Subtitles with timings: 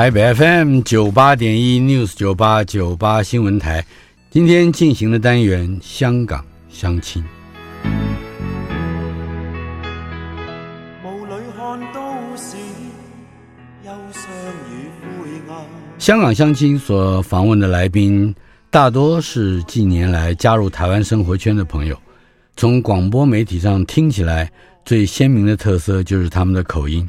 [0.00, 3.84] 台北 FM 九八点一 News 九八九八新闻台，
[4.30, 7.22] 今天进行的单元香港相亲。
[15.98, 18.34] 香港相亲所访问的来宾，
[18.70, 22.00] 大多是近年来加入台湾生活圈的朋友。
[22.56, 24.50] 从广播媒体上听起来，
[24.82, 27.06] 最鲜明的特色就是他们的口音，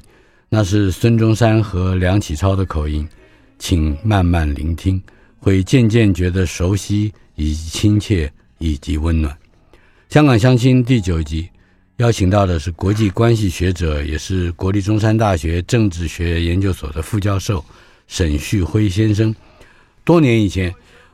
[0.53, 3.07] 那是孙中山和梁启超的口音。
[3.57, 5.01] 请慢慢聆听，
[5.39, 9.33] 会渐渐觉得熟悉以及亲切以及温暖。
[10.09, 11.47] 香港相亲第九集，
[11.97, 17.63] 邀请到的是国际关系学者，也是国立中山大学政治学研究所的副教授。
[18.07, 19.33] 沈旭辉先生，
[20.03, 20.73] 多年以前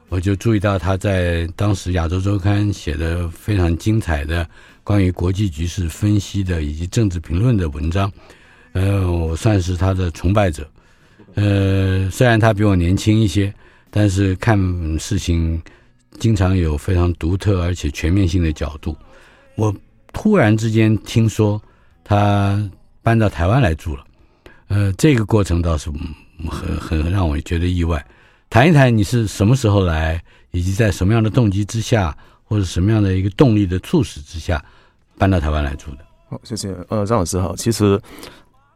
[0.09, 4.49] 我就注意到他在当时《亚洲周刊》写的非常精彩的
[4.83, 8.11] 关于国际局势分析的以及政治评论的文章，
[8.77, 10.69] 呃，我算是他的崇拜者。
[11.33, 13.51] 呃，虽然他比我年轻一些，
[13.89, 14.57] 但是看
[14.99, 15.59] 事情
[16.19, 18.95] 经常有非常独特而且全面性的角度。
[19.55, 19.73] 我
[20.13, 21.59] 突然之间听说
[22.03, 22.69] 他
[23.01, 24.03] 搬到台湾来住了，
[24.67, 25.89] 呃，这个过程倒是。
[26.51, 28.05] 很很让我觉得意外，
[28.47, 34.63] 谈一谈你是什么时候来，以及在什么样的动机之下，或者什么样的一个动力的促使之下，
[35.17, 36.05] 搬到台湾来住的。
[36.29, 36.69] 好，谢谢。
[36.89, 37.55] 呃，张老师好。
[37.55, 37.99] 其实，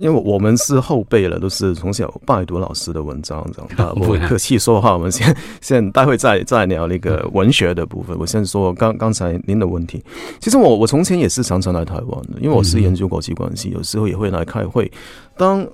[0.01, 3.87] 因为我们是后辈了，都是从小拜读老师的文章，这样。
[3.87, 8.17] 啊， 不客气说话，我们先 先待会再再聊那个文学的部分。
[8.19, 10.03] 我先说刚刚才您的问题。
[10.39, 14.91] 其实我我从前也是常常来台湾的，因为我是研究国际关系，有时候也会来开会。
[15.37, 15.65] 当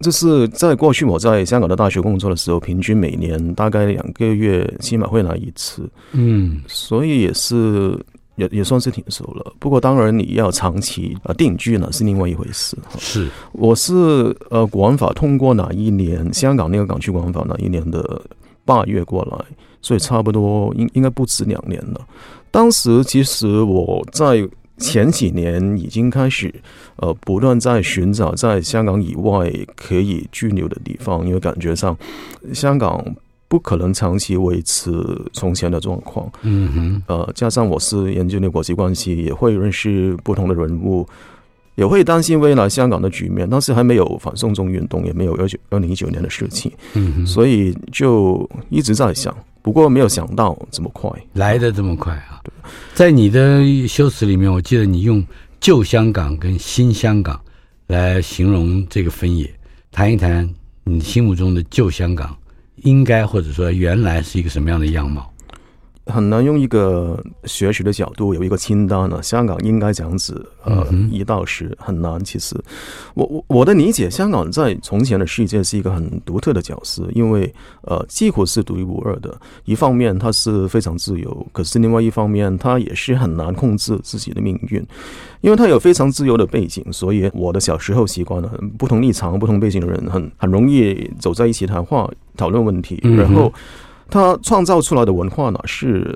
[0.00, 7.98] 就是在过去我在香港的大学工作的时候，平均每年大概两个月起码会来一次，嗯，所以也是
[8.36, 9.52] 也也算是挺熟了。
[9.58, 12.76] 不过当然你要长期啊定居呢是另外一回事。
[12.98, 13.92] 是，我是
[14.50, 16.32] 呃国安法通过哪一年？
[16.32, 18.22] 香港那个港区国安法哪一年的
[18.64, 19.38] 八月过来，
[19.80, 22.00] 所以差不多应应该不止两年了。
[22.50, 24.48] 当时其实我在。
[24.76, 26.52] 前几年已经开始，
[26.96, 31.96] 呃，不断在寻找在香港以外可以居留的地方，因为感觉上
[32.52, 33.00] 香港
[33.54, 34.90] 不可能长期维持
[35.32, 36.28] 从前的状况。
[36.42, 41.06] 嗯哼，呃，加上我是研究的国际关系，也会认识不同的人物，
[41.76, 43.48] 也会担心未来香港的局面。
[43.48, 49.32] 当时还没有反送中运动，也没有二九二零一九年的事情，嗯哼，所以就一直在想。
[49.62, 52.42] 不过没有想到这么快来的这么快啊！
[52.92, 55.24] 在你的修辞里面，我记得你用
[55.60, 57.40] 旧香港跟新香港
[57.86, 59.48] 来形容这个分野，
[59.92, 62.36] 谈一谈你心目中的旧香港
[62.84, 65.33] 应该或者说原来是一个什么样的样貌。
[66.06, 69.22] 很难用一个学习的角度有一个清单呢。
[69.22, 72.22] 香港应该这样子，呃，一到十很难。
[72.22, 72.54] 其实，
[73.14, 79.34] 我我我的理解，香港在从前的世界是一个很独特的角色，因为呃，几乎是独一无二的。
[79.64, 84.84] 一方面，它是非常自由；可是另外一方面，它也是很难控制自己的命运，
[85.40, 86.84] 因为它有非常自由的背景。
[86.92, 93.52] 所以，我的小时候习惯了不同立场、不同背景的人很很容易走在一起谈话、讨论问题，然后。
[94.10, 96.14] 他创造出来的文化呢，是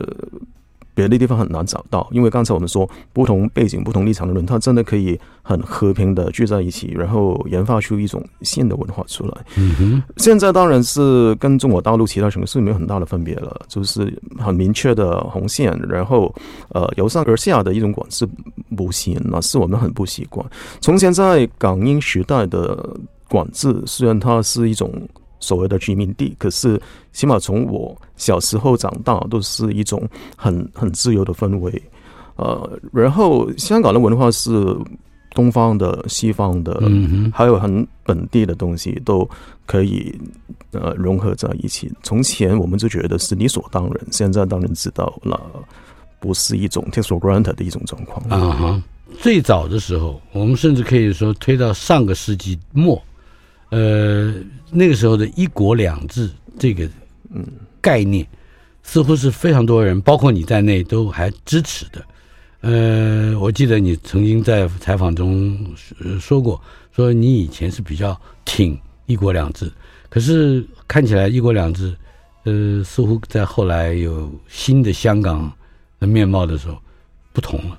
[0.94, 2.08] 别的地方很难找到。
[2.10, 9.34] 因为刚才我们说，不同背景、不同立场的人，他真的可以很和平的聚在一起，然后研发出一种新的文化出来。
[9.56, 16.34] 嗯，现在当然是跟中国大陆其他城市没有很大的分别了，就是很明确的红线，然后
[16.70, 18.28] 呃由上而下的一种管制
[18.76, 20.44] 不行，那是我们很不习惯。
[20.80, 22.96] 从前在港英时代的
[23.28, 24.92] 管制，虽然它是一种。
[25.40, 26.80] 所谓的殖民地，可是
[27.12, 30.02] 起码从我小时候长大，都是一种
[30.36, 31.82] 很很自由的氛围。
[32.36, 34.76] 呃，然后香港的文化是
[35.34, 36.80] 东方的、西方的，
[37.32, 39.28] 还有很本地的东西都
[39.66, 40.16] 可以
[40.72, 41.92] 呃融合在一起。
[42.02, 45.40] 从前我们就觉得是理所当然，现在当然知道了，
[46.20, 48.24] 不是一种 take for granted 的一种状况。
[48.28, 48.82] 啊哈，
[49.20, 53.00] 最早的时候，我们甚至可以说推到上个世纪末，
[53.70, 54.34] 呃，
[54.70, 56.88] 那个时候的一国两制这个
[57.34, 57.44] 嗯
[57.80, 58.26] 概念，
[58.82, 62.04] 似乎是非常多人，包括你在内，都还支持的。
[62.60, 65.56] 呃，我记得你曾经在采访中
[66.18, 66.60] 说过，
[66.90, 68.76] 说你以前是比较挺
[69.06, 69.70] 一国两制，
[70.08, 71.94] 可是看起来一国两制，
[72.44, 75.52] 呃，似乎在后来有新的香港
[76.00, 76.76] 的面貌的时候
[77.32, 77.78] 不同了，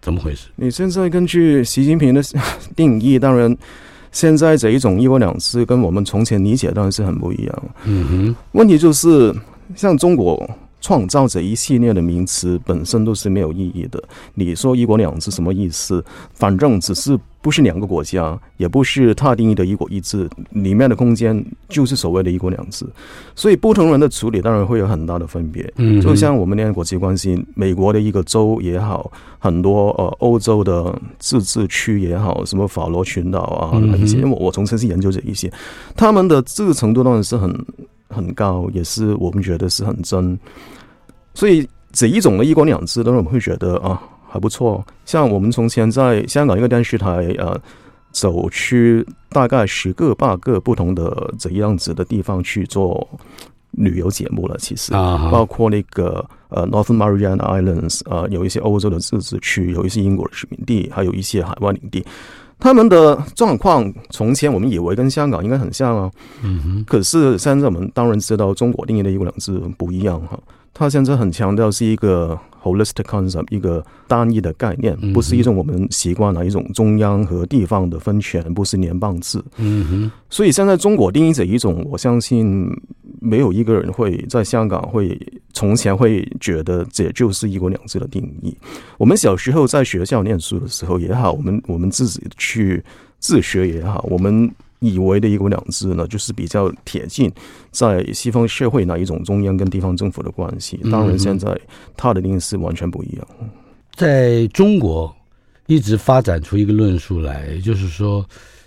[0.00, 0.48] 怎么回事？
[0.56, 2.20] 你现在根据习近平的
[2.74, 3.56] 定义，当然
[4.12, 7.62] 现在这一种一国两制跟我们从前理解当然是很不一样。
[7.84, 9.34] 嗯哼，问题就是
[9.76, 10.48] 像中国。
[10.80, 14.02] 创造者一系列的名词本身都是没有意义的。
[14.34, 16.04] 你说“一国两制”什么意思？
[16.34, 22.86] 反正只是不是两个国家，也不是他定义的一国一制，里面的空间就是所谓的一国两制。
[23.34, 25.70] 所以不同人的处理当然会有很大的分别。
[25.76, 35.52] 嗯，就像我们念国际关系，美国的一个州也好，很多呃欧洲的自治区也好，什么法罗群岛啊那些，因为我我从前是研究这一些，
[35.96, 37.54] 他们的自治程度当然是很。
[38.10, 40.38] 很高，也是我们觉得是很真，
[41.32, 44.84] 所以这一种的一国两制，当然我们会觉得啊还不错。
[45.06, 47.58] 像我们从前在香港一个电视台呃
[48.12, 53.08] 走去大概十个八个不同的这样子的地方去做
[53.70, 62.04] 旅游节目了，其实包括那个呃 Northern Mariana Islands 呃有一些欧洲的自治区，有一些英国的殖民地，还有一些海外领地。
[62.60, 66.10] 他们的状况，从前我们以为跟香港应该很像啊，
[66.42, 66.84] 嗯哼。
[66.86, 70.38] 可是现在我们当然知道，中国定义的一国两制不一样哈。
[70.72, 79.42] 他现在很强调是一个 holistic concept，一个单一的概念，不是一种我们习惯的一种中央和地方的分权，不是联邦制。
[79.56, 80.12] 嗯哼。
[80.28, 82.68] 所以现在中国定义这一种，我相信。
[83.22, 85.14] 没有一个人会在香港会
[85.52, 88.56] 从前会觉得这就是一国两制的定义。
[88.96, 92.82] 我们小时候在学校念书的时候也好，我们我们自己去
[93.18, 94.50] 自学也好，我们
[94.80, 97.32] 以为的一国两制呢，就是比较贴近
[97.70, 100.78] 在西方社会那一种中央跟地方政府的关系。
[100.90, 101.58] 当然，现在
[101.96, 103.26] 它的定义是完全不一样。
[103.94, 105.14] 在中国
[105.66, 108.24] 一直发展出一个论述来，就是说，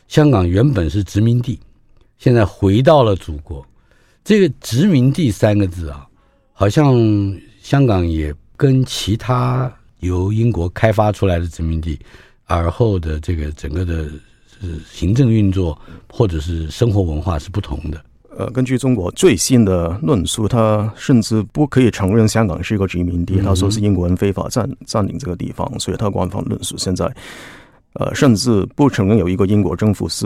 [0.08, 1.60] 香港原本是殖民地，
[2.18, 3.66] 现在回到了祖国。
[4.24, 6.08] 这个殖民地三个字啊，
[6.54, 6.96] 好像
[7.62, 9.70] 香港也跟其他
[10.00, 12.00] 由英国开发出来的殖民地，
[12.46, 14.10] 而后的这个整个的
[14.92, 15.78] 行政运作
[16.12, 18.04] 或者是生活文化是不同的。
[18.38, 27.12] 呃，根据中国最新的论述，他甚至不可以承认香港是一个殖民地，他说是英国人非法占占领这个地方，所以他官方论述现在。
[27.96, 30.26] 呃，甚至不承认有一个英国政府是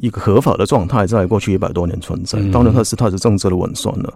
[0.00, 2.40] 一个合法的状态，在过去一百多年存在。
[2.50, 4.12] 当然，它是它是政治的稳算了。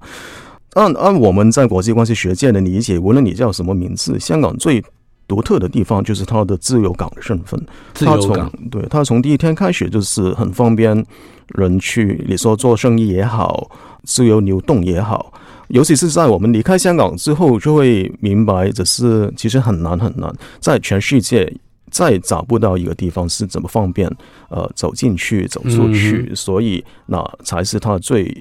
[0.72, 4.82] 按按我们在国际关系学界的理解，无论你叫什么名字，香港最
[5.26, 7.60] 独特的地方就是它的自由港的身份。
[7.94, 11.04] 它从对它从第一天开始就是很方便
[11.48, 13.70] 人去，你说做生意也好，
[14.04, 15.32] 自由流动也好。
[15.68, 21.52] 尤其是在我们离开香港之后，就会明白，只是其实很难很难，在全世界。
[21.90, 24.10] 再找不到一个地方是怎么方便，
[24.48, 28.34] 呃，走进去、走出去，嗯、所以那才是它最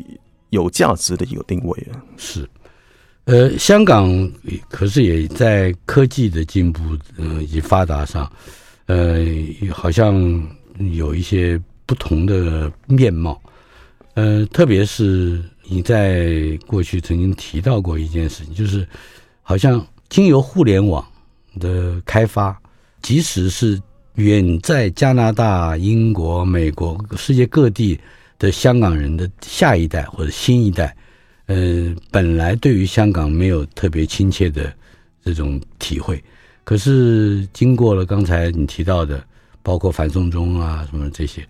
[0.52, 2.00] 有价值的一个定位啊。
[2.16, 2.50] 是，
[3.26, 4.30] 呃，香港
[4.70, 6.82] 可是也在科技的进步，
[7.18, 8.30] 呃，以及发达上，
[8.88, 9.20] 呃，
[9.72, 10.16] 好像
[10.92, 13.40] 有一些不同的面貌。
[14.16, 18.86] 呃，特别是你在过去曾经提到过一件事情，就是
[19.42, 21.06] 好像经由互联网
[21.60, 22.60] 的开发。
[23.02, 23.82] 即使是
[24.16, 28.00] 远在加拿大、英国、美国、世界各地
[28.38, 30.96] 的香港人的下一代或者新一代，
[31.52, 34.72] 呃，本来对于香港没有特别亲切的
[35.26, 36.24] 这种体会，
[36.64, 39.22] 可是经过了刚才你提到的，
[39.62, 41.46] 包括反送中啊什么这些，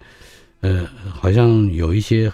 [0.61, 2.31] 呃，好像有一些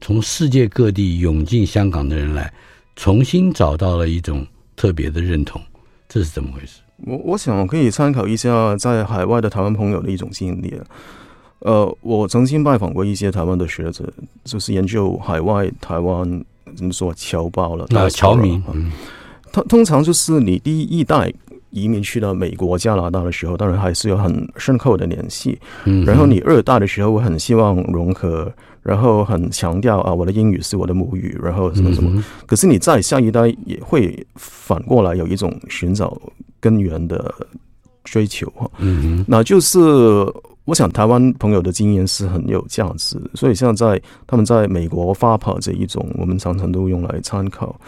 [0.00, 2.50] 从世界各地涌进香港的人来，
[2.96, 5.60] 重新找到了一种特别的认同，
[6.08, 6.80] 这是怎么回事？
[7.04, 10.80] 我我想可以参考一下在海外的台湾朋友的一种经历。
[11.58, 14.10] 呃，我曾经拜访过一些台湾的学者，
[14.44, 16.44] 就是研究海外台湾
[16.76, 18.62] 怎么说侨胞了，那，侨民。
[18.72, 18.90] 嗯，
[19.52, 21.32] 他通常就是你第一代
[21.70, 25.58] 移民去到美国、加拿大的时候，当然还是有很深刻的联系。
[25.84, 28.52] 嗯，然后你二代的时候，我很希望融合，
[28.82, 32.10] 然后很强调啊，我的英语是我的母语，然后什么什么。
[32.14, 36.16] 嗯，可是你在下一代也会反过来有一种寻找。
[36.62, 37.34] 根源的
[38.04, 38.70] 追求哈。
[38.78, 39.80] 嗯哼，那就是
[40.64, 47.78] 我想台湾朋友的经验是很有价值，所以像在他们在美国发跑这一种，我们常常都用来参考。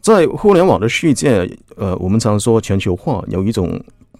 [0.00, 3.68] 在互联网的世界，呃，我们常说全球化有一种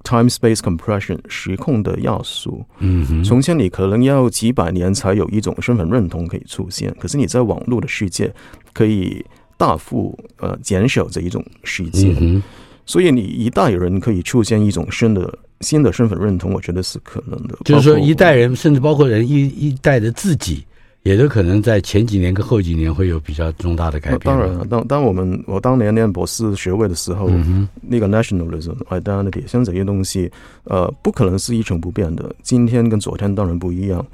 [0.04, 2.64] time space compression 时空的要素。
[2.78, 8.32] 嗯哼，从前你可能要几百年才有一种身份认同可以出现，可是你在网络的世界
[8.73, 9.25] 可以
[9.56, 12.14] 大幅呃减少这一种时间。
[12.20, 12.42] 嗯
[12.87, 17.57] 所以你一代人可以出现一种新的新的身份认同，我觉得是可能的。
[17.64, 20.64] 就是说，一代人甚至包括人一一代的自己，
[21.02, 24.21] 也都可能在前几年跟后几年会有比较重大的改变。
[24.21, 30.31] 当然了，当当我们我当年念博士学位的时候，嗯、那个 nationalism identity 像这些东西，
[30.64, 32.35] 呃，不可能是一成不变的。
[32.43, 34.05] 今天跟昨天当然不一样。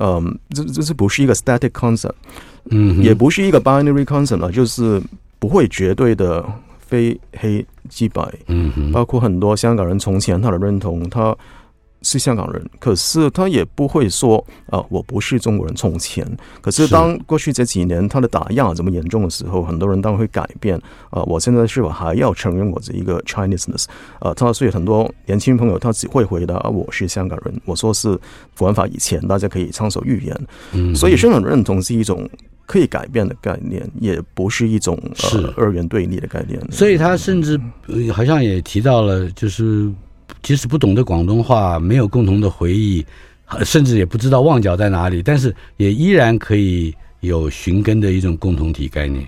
[0.00, 2.10] 嗯、呃，这这是不是一个 static concept？
[2.70, 5.00] 嗯，也不是一个 binary concept 啊，就是
[5.38, 6.44] 不会绝对的。
[6.86, 11.36] 非黑即白，嗯哼，包括很多香港人从前他的认同，他
[12.02, 14.36] 是香港人，可是他也不会说
[14.70, 15.74] 啊，我不是中国人。
[15.74, 16.24] 从前，
[16.60, 21.22] 可是当过去这几年他的打压这么严重的时候，很多人当然会改变啊。
[21.24, 23.86] 我现在是否还要承认我这一个 Chineseness？
[24.20, 27.60] 啊，他所以很多年轻朋友他只会回答啊，我是香港人。
[27.64, 28.16] 我说是
[28.56, 30.46] 国安法以前，大家可以畅所欲言。
[30.72, 32.28] 嗯，所以身份认同是一种。
[32.66, 36.60] 可以改变的概念，也不是一种是、呃、二元对立的概念。
[36.70, 37.58] 所以他甚至
[38.12, 39.90] 好像也提到了，就是
[40.42, 43.06] 即使不懂得广东话，没有共同的回忆，
[43.64, 49.26] 甚至也不知道旺角在哪里，但是也依然可以有寻根的一种共同体概念。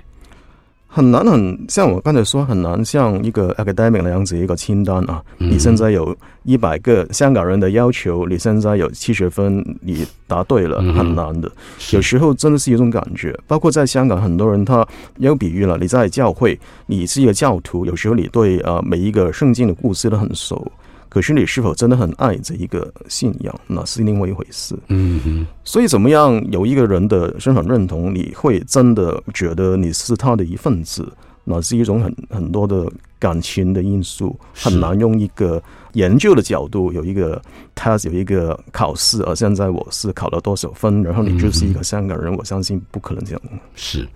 [0.90, 5.22] 很难很像我刚才说，很难像一个 academic 那样子一个清单啊。
[5.38, 11.46] 嗯、你现在有一百个香港人的要求，你现在有七十分，你答对了，很难的。
[11.48, 11.52] 嗯、
[11.92, 14.84] 有时候真的是一种感觉，包括在香港，很多人他
[15.18, 15.76] 有比喻了。
[15.78, 20.72] 你在教会，你是一个教徒，有时候你对呃每一个圣经的故事都很熟。
[21.08, 24.78] 可是你是否真的很爱这一个信仰，那是另外一回事。
[24.88, 31.10] 嗯哼，所以怎么样有一个人的身份认同，你会真的觉得你是他的一份子，
[31.44, 32.86] 那是一种很很多的
[33.18, 35.62] 感情的因素，很难用一个
[35.94, 37.40] 研究的角度有一个
[37.74, 39.22] test 有一个考试。
[39.22, 43.40] 而现在我是考了多少分，然后你就是一个香港人，我相信不可能这样。
[43.74, 44.06] 是，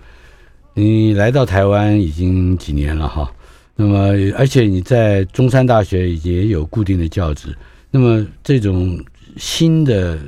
[0.74, 3.32] 你来到台湾已经几年了哈？
[3.74, 7.56] 那么，而且你在中山大学也有固定的教职。
[7.90, 9.02] 那么，这种
[9.36, 10.18] 新的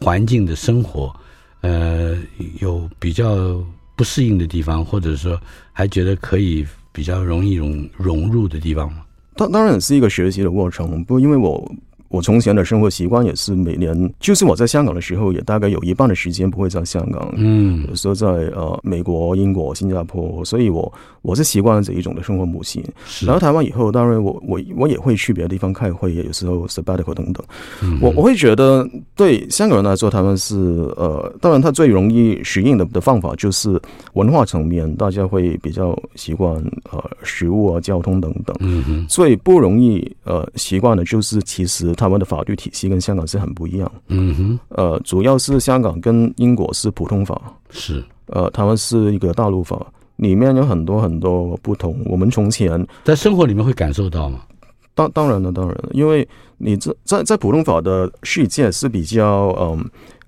[0.00, 1.14] 环境的生活，
[1.60, 2.16] 呃，
[2.60, 3.64] 有比较
[3.96, 5.40] 不适应的地方，或者说
[5.72, 9.02] 还觉得可以比较容易融融入的地方吗？
[9.36, 11.72] 当当然是一个学习的过程，不因为我。
[12.10, 22.80] 我从前的生活习惯也是每年，就是我在香港的时候，也大概有一半的时间不会在香港，嗯，有时候在呃美国、英国、新加坡，所以我我是习惯这一种的生活模式。
[23.24, 27.44] 来到台湾以后，当然我我我也会去别的地方开会，也有时候 sabbatical 等等。
[27.80, 30.56] 嗯、我我会觉得对香港人来说，他们是
[30.96, 33.80] 呃，当然他最容易适应的的方法就是
[34.14, 36.54] 文化层面，大家会比较习惯
[36.90, 38.56] 呃食物啊、交通等等。
[38.58, 41.94] 嗯哼，最不容易呃习惯的就是其实。
[42.00, 43.92] 台湾的法律体系跟香港是很不一样。
[44.08, 47.40] 嗯哼，呃，主要是香港跟英国是普通法，
[47.70, 52.00] 是呃，他们是一个大陆法，里面有很多很多不同。
[52.06, 54.40] 我们从前在生活里面会感受到吗？
[54.94, 56.26] 当当然了，当然了，因为
[56.58, 59.84] 你这在在普通法的世界是比较嗯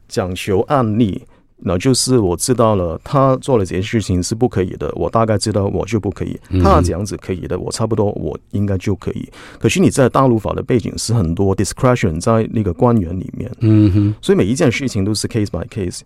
[0.08, 1.22] 讲求案例。
[1.64, 6.36] 那就是我知道了，他做了这些事情是不可以的，我大概知道我就不可以。
[6.60, 9.28] 他这样子可以的，我差不多我应该就可以。
[9.60, 16.00] 可是你在大陆法的背景是很多 discretion 在那个官员里面，嗯哼，所以每一件事情都是 case by case。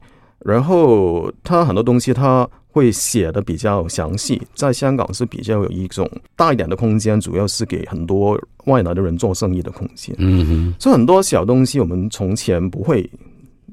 [0.44, 10.14] 然后他很多东西他会写的比较详细，在香港是比较有一种大一点的空间，主要是给很多外来的人做生意的空间。
[10.18, 13.08] 嗯哼，所以很多小东西我们从前不会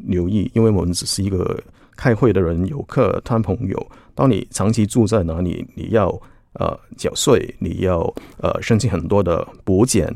[0.06, 1.62] 留意，因为我们只是一个。
[1.96, 6.10] 开会的人、游客、他朋友，当你长期住在哪里，你要
[6.54, 8.02] 呃缴税，你要
[8.38, 10.14] 呃申请很多的补减，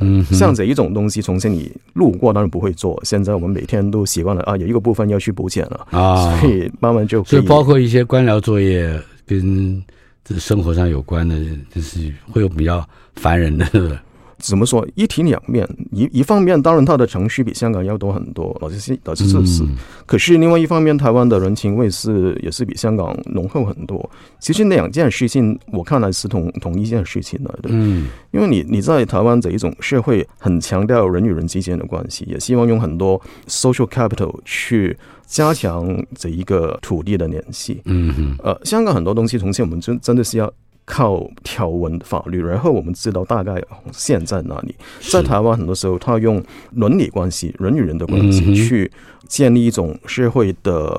[0.00, 9.82] 嗯，像这一种东西，从前你路过当然不会做，现在我们每天都习惯了啊，有一个部分要去补减了啊，所以慢慢就可以，所以包括一些官僚作业跟
[10.24, 11.36] 这生活上有关的，
[11.74, 13.98] 就是会有比较烦人的。
[14.38, 14.86] 怎么说？
[14.94, 19.64] 一体两面，一一方面，当然它的程序比香港要多很多，老实是老实这是。
[20.06, 24.08] 可是另外一方面，台湾的人情味是也是比香港浓厚很多。
[24.38, 27.68] 其实两件事情，我看来是同同一件事情来的。
[27.70, 37.80] 嗯，因为你你在台湾这一种社会很强调人与人之间的关系，也希望用很多 social capital 去加强这一个土地的联系。
[37.86, 40.52] 嗯哼，呃，香港很多东西从前我们真真的是要。
[40.88, 44.74] 靠条文法律，然后我们知道大概线在哪里。
[45.00, 46.42] 在台湾很多时候，他用
[46.72, 48.90] 伦理关系、人与人的关系去
[49.26, 50.98] 建立一种社会的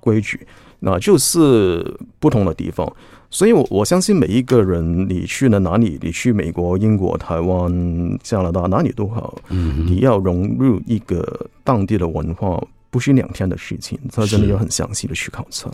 [0.00, 0.40] 规矩，
[0.80, 1.84] 那就是
[2.18, 2.90] 不同的地方。
[3.28, 15.70] 所以我，我我相信每一个人，你去了哪里，你去美国、英国、台湾、加拿大，哪里都好，你要融入一个当地的文化，不是两天的事情，他真的要很详细的去考察。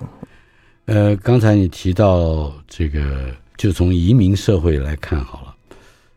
[0.87, 3.00] 呃，刚才你提到这个。
[3.62, 5.54] 就从移民社会来看好了，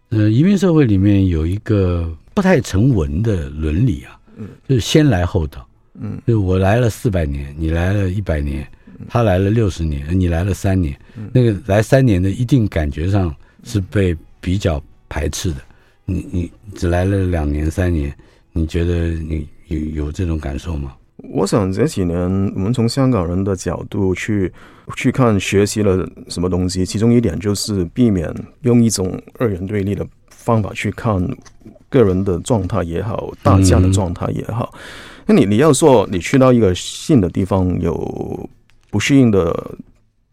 [0.10, 5.64] 呃，移民社会里面有一个不太成文的伦理啊，嗯，就是先来后到，
[6.02, 8.68] 嗯，就我来了四百年，你来了一百年，
[9.08, 11.00] 他来了六十年，你来了三年，
[11.32, 13.32] 那个来三年的一定感觉上
[13.64, 15.58] 是被比较排斥的，
[16.04, 18.12] 你你只来了两年三年，
[18.54, 20.96] 你觉得你有有这种感受吗？
[21.30, 22.20] 我想这几年
[22.56, 24.52] 我们从香港人的角度去
[24.96, 31.28] 去看学习了什么东西，其中一点就是避免用一种二元对立的方法去看
[31.90, 34.74] 个人的状态也好，大家的状态也好。
[35.26, 38.50] 那你你要说你去到一个新的地方有
[38.92, 39.72] 不适应的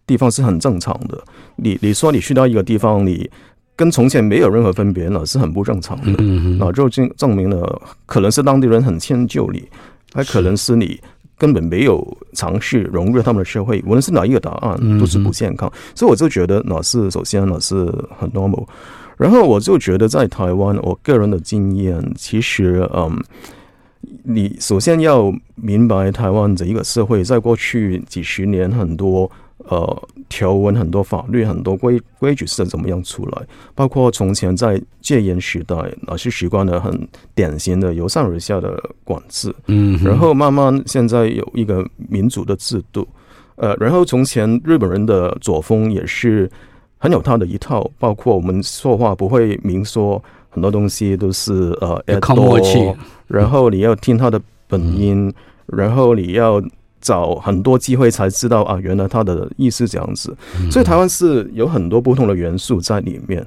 [0.06, 1.22] 地方是很正常的。
[1.56, 3.30] 你你说你去到一个地方你
[3.74, 6.22] 跟从前没有任何分别了是很不正常的。
[6.58, 9.66] 那就证证明了可能是当地人很迁就你。
[10.14, 11.00] 还可能是你
[11.42, 17.74] 根本没有尝试融入他们的社会，无论是哪一个答案都是不健康，所以我就觉得那是首先那是
[18.16, 18.64] 很 normal。
[19.16, 23.20] 然后我就觉得在台湾，我个人的经验，其实嗯，
[24.22, 29.28] 你首先要明白台湾这一个社会，在过去几十年很多。
[29.68, 33.42] 呃，条文很多，法律很多，规规矩是怎么样出来？
[33.74, 43.06] 包括从前在戒严时代，那是习惯了很典型的由上而下的管制，嗯，然后慢慢现在有一个民主的制度，
[43.56, 46.50] 呃，然后从前日本人的作风也是
[46.98, 52.92] 很有他的一套，包括我们说话不会明说，很多东西都是呃，靠默契，
[53.28, 55.34] 然后你要听他的本音，嗯、
[55.66, 56.60] 然后你要。
[57.02, 60.34] 找很多机会才知道啊，原来他的意思这样子。
[60.70, 63.44] 所以台湾是有很多不同的元素在里面，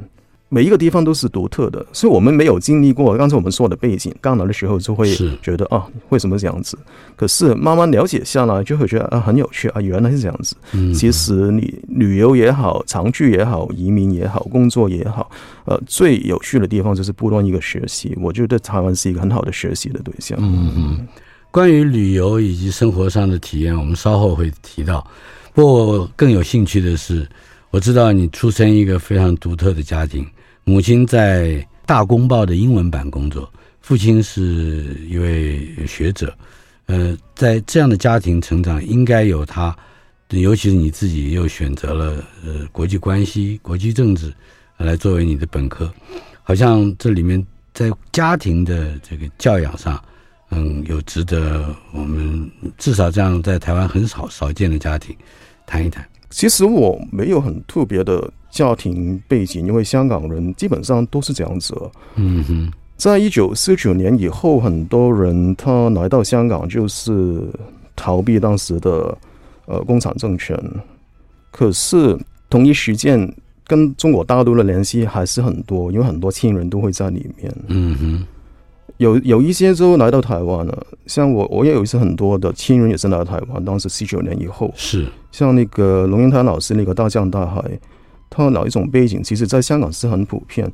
[0.50, 1.84] 每一个地方都是独特的。
[1.92, 6.78] 所以我们没有经历过刚才我们说的背景，刚来的时候就会觉得啊，为什么这样子？
[7.16, 10.56] 可是慢慢了解下来，就会觉得啊，很有趣啊，原来是这样子。
[10.94, 15.32] 其实你旅游也好，长居也好，移民也好，工作也好，
[15.66, 18.16] 呃，最有趣的地方就是不断一个学习。
[18.22, 20.38] 我觉得台湾是一个很好的学习的对象。
[20.42, 21.08] 嗯嗯。
[21.56, 25.10] 关于旅游以及生活上的体验，我们稍后会提到。
[25.54, 27.26] 不过我更有兴趣的是，
[27.70, 30.28] 我知道你出生一个非常独特的家庭，
[30.66, 31.52] 母亲在
[31.86, 36.36] 《大公报》的英文版工作，父亲是一位学者。
[36.88, 39.74] 呃，在这样的家庭成长，应该有他，
[40.32, 44.30] 尤其是你自己又选择了呃国际关系、国际政治
[44.76, 45.90] 来作为你的本科，
[46.44, 47.42] 好像这里面
[47.74, 50.04] 在家庭的这个教养上。
[50.52, 55.16] 嗯，有值得我们至少这样在台湾很少少见的家庭
[55.66, 56.08] 谈一谈。
[56.30, 61.74] 其实我没有很特别的家庭背景，因为香港人基本上都是这样子。
[62.16, 67.42] 嗯哼，在一九四九年以后，很多人他来到香港就是
[67.96, 69.18] 逃避当时的
[69.66, 70.58] 呃共产政权，
[71.52, 72.18] 可是
[72.50, 73.34] 同一时间
[73.66, 77.54] 跟中国大陆的联系还是很多，因为很多亲人都会在里面。
[77.68, 78.28] 嗯哼。
[78.98, 83.64] 有有一些就来到台湾了，像我，我也有一些很多的亲人也是来到台湾。
[83.66, 87.62] 当时四九年以后，是像那个龙应台老师那个大江大海，
[88.30, 90.72] 他哪一种背景，其实在香港是很普遍，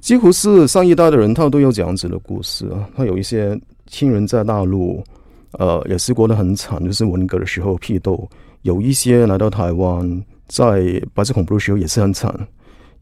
[0.00, 2.88] 几乎是上一代的人他都有这样子的故事啊。
[2.96, 5.04] 他有一些亲人在大陆，
[5.52, 8.14] 呃，也是过得很惨，就是文革的时候批斗；
[8.62, 12.34] 有一些来到台湾，在白色恐怖的时候也是很惨。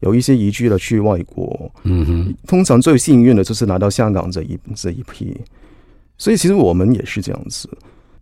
[0.01, 5.35] 有一些移居了去外国，嗯哼，通常最幸运的就是来到香港这一这一批，
[6.17, 7.69] 所以其实我们也是这样子。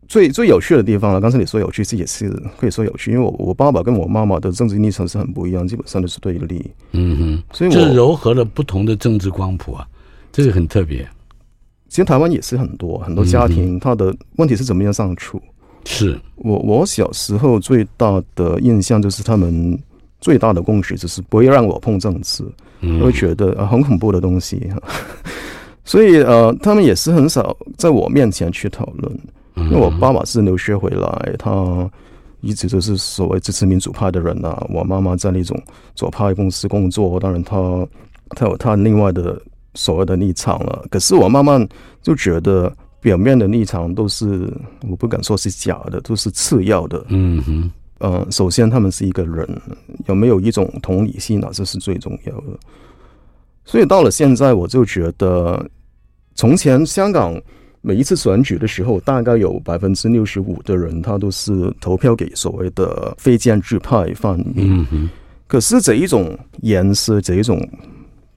[0.08, 9.88] 最最有趣的地方呢，刚才你说有趣，这也是可以说有趣，因为我我爸爸跟我妈妈的政治立场是很不一样，基本上都是对立，嗯哼，所以我这糅合了不同的政治光谱啊，
[10.32, 11.08] 这个很特别。
[11.88, 15.42] 其实台湾也是很多很多家庭，他的问题是怎么样相处？
[15.86, 19.80] 是我我小时候最大的印象就是他们。
[20.22, 22.44] 最大的共识就是不会让我碰政治，
[23.00, 24.70] 我会觉得很恐怖的东西。
[25.86, 29.20] 所以呃，他们也是很少在我面前去讨论。
[29.56, 31.90] 因为我爸爸是留学回来，他
[32.40, 34.66] 一直都是所谓支持民主派的人啊。
[34.70, 35.62] 我妈妈在那种
[35.96, 37.86] 左派公司工作，当然他
[38.30, 39.42] 他有他另外的
[39.74, 40.86] 所谓的立场了。
[40.90, 41.68] 可是我慢慢
[42.02, 44.50] 就觉得表面的立场都是
[44.90, 47.04] 我不敢说是假的，都是次要的。
[47.10, 47.72] 嗯哼。
[48.00, 49.48] 呃，首先他们是一个人，
[50.08, 51.50] 有没有一种同理心啊？
[51.54, 52.58] 这是最重要的。
[53.66, 55.70] 所以到了现在，我就觉得，
[56.34, 57.40] 从前香港
[57.82, 64.86] 每一次选举的时候，大概有百分之六十五的人，他都是投票给所谓的非建制派泛民。
[65.46, 67.60] 可是这一种颜色，这一种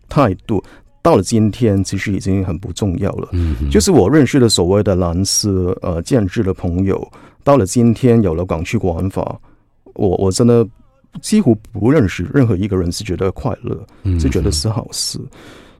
[0.09, 0.63] 态度，
[1.01, 3.29] 到了今天，其实已经很不重要了。
[3.71, 7.07] 就是我认识的所谓的蓝丝呃建制的朋友，
[7.45, 9.41] 到了今天有了港区国安法，
[9.95, 10.67] 我我真的。
[11.21, 13.79] 几乎不认识任何一个人是觉得快乐，
[14.19, 15.21] 是觉得是好事，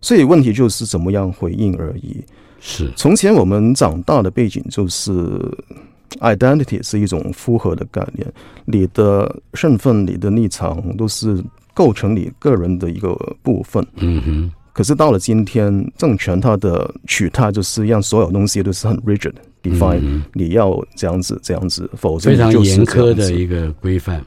[0.03, 2.23] 所以问题就是怎么样回应而已。
[2.61, 5.11] 是从前我们长大的背景就是
[6.19, 8.31] identity 是一种复合的概念，
[8.67, 13.83] 你的身份、你的立场都是构成你个人的一个部分。
[13.97, 14.53] 嗯哼。
[14.75, 18.95] 可是到了今天，政权它的取态就是让所有东西都是很
[19.63, 24.25] rigid，define 你要这样子这样子，否则非常严苛的一个规范。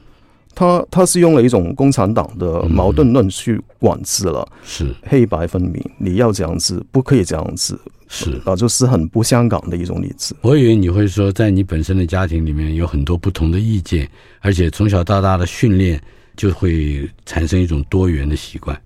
[0.54, 10.34] 他他是用了一种共产党的矛盾论去管制了，是黑白分明，你要这样子，不可以这样子，是啊，就是很不香港的一种例子。
[10.40, 14.08] 我以为你会说，在你本身的家庭里面有很多不同的意见，
[14.40, 16.00] 而且从小到大的训练
[16.36, 18.80] 就会产生一种多元的习惯。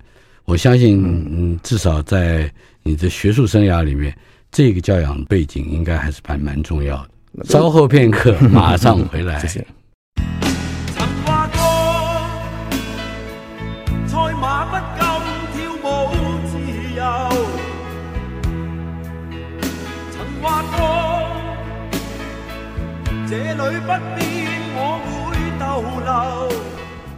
[0.46, 4.12] 我相信，嗯，至少在你的学术生涯里面，
[4.50, 6.96] 这个教养背景应该还是蛮蛮重要
[7.36, 7.44] 的。
[7.44, 9.38] 稍后片刻，马上回来。
[9.46, 9.66] 谢谢。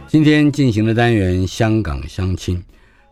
[0.07, 2.57] 今天进行的单元《香港相亲》，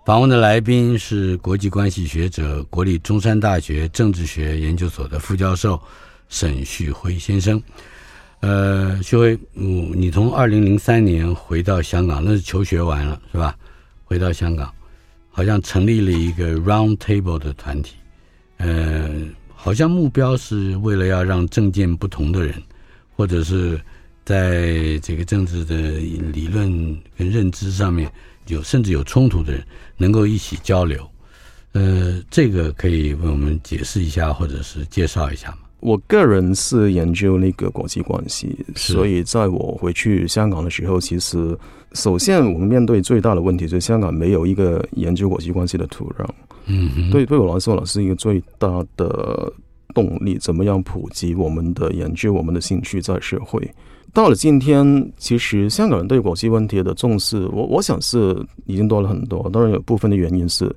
[0.03, 5.79] 访问的来宾是国际关系学者、国立中山大学政治学研究所的副教授
[6.27, 7.61] 沈旭辉先生。
[8.39, 13.55] 呃，旭辉，嗯，你从二零零三年回到香港，那是求学完了是吧？
[14.03, 14.73] 回到香港，
[15.29, 17.93] 好像成立了一个 Round Table 的团体，
[18.57, 19.07] 呃，
[19.53, 22.55] 好像目标是为了要让政见不同的人。
[23.13, 23.79] 或者是
[24.25, 25.75] 在这个政治的
[26.33, 26.71] 理论
[27.15, 28.11] 跟认知上面
[28.51, 29.63] 有甚至有冲突的人，
[29.97, 31.05] 能够一起交流。
[31.73, 35.57] 呃，这个可以为我们解释一下，或者是介绍一下吗？
[35.79, 41.57] 我个人是研究那个国际关系，所以在我回去香港的时候，其实
[41.93, 46.27] 首先我们面对最大的问题就是香港没有一个研究国际关系的土壤。
[46.67, 49.51] 嗯，对，对我来说，呢是一个最大的。
[49.93, 53.59] 动力怎么样普及我们的研究，我们的兴趣在社会？
[54.13, 59.50] 到了今天，其实香港人对国际问题的重视，我我想是已经多了很多。
[59.54, 60.69] 当然，有部分的原因是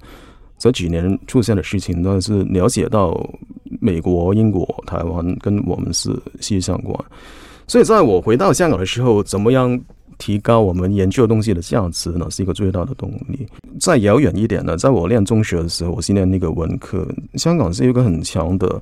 [0.57, 3.29] 这几年出现的事情，但是了解到
[3.81, 6.97] 美国、英国、台湾跟我们是息息相关。
[7.67, 9.81] 所以，在我回到香港的时候，怎么样
[10.17, 12.31] 提高我们研究的东西的价值呢？
[12.31, 13.45] 是一个最大的动力。
[13.81, 18.81] 再遥远一点呢，在我念中学的时候，我是念那个文科，香港是一个很强的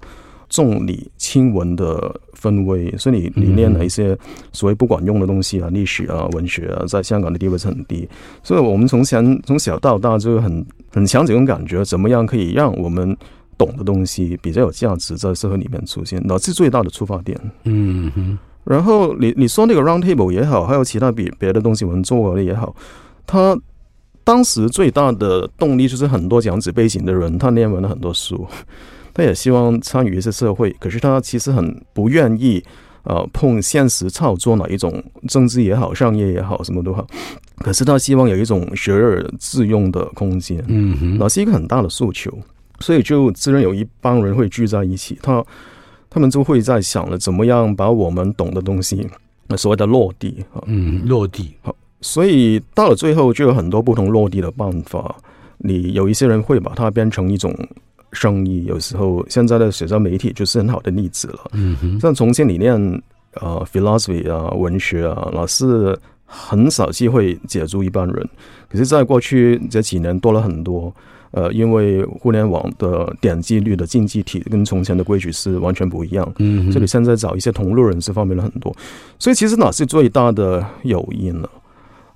[0.50, 4.18] 重理轻文的氛围，所以你你念了一些
[4.52, 8.08] 所谓不管用的东西啊，历史啊、文学啊，在香港的地位是很低。
[8.42, 13.16] 所以我们从前从小到大就很很强这种感觉，怎么样可以让我们
[13.56, 17.38] 懂的东西比较有价值，在社会里面出现，那是最大的出发点。
[17.64, 18.38] 嗯哼。
[18.64, 22.74] 然后你你说那个 round table 也好，还有其他比别的东西我们做过的也好，
[23.26, 23.58] 他
[24.22, 28.46] 当时最大的动力就是很多讲纸背景的人，他念完了很多书，
[29.14, 32.62] 他也希望参与一些社会，可是他其实很不愿意
[33.04, 37.06] 呃碰现实操作哪一种政治也好，商业也好，什么都好，
[37.58, 42.32] 可是他希望有一种学而自用的空间，嗯哼，那是一个很大的诉求，
[42.80, 45.44] 所以就自然有一帮人会聚在一起，他。
[46.14, 49.08] 他们就会在想了，怎么样把我们懂的东西，
[49.56, 55.16] 所谓的落地哈，嗯，落地好，所以到了最后就有很多不同落地的办法。
[55.56, 57.56] 你有一些人会把它变成一种
[58.12, 61.50] 生意，有时候现在的社交媒体就是很好的例子了。
[61.52, 62.74] 嗯哼，像从前你念
[63.34, 68.28] 呃 philosophy 啊，文学啊，老是很少机会接触一般人，
[68.70, 70.94] 可是，在过去这几年多了很多。
[71.34, 78.70] 呃，因为互联网的点击率的经济体跟从前的规矩是完全不一样，嗯，这里现在找一些同路人是方便了很多，
[79.18, 81.48] 所以其实哪是最大的诱因呢？